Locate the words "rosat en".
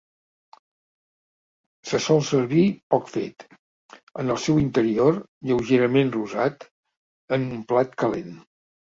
6.21-7.51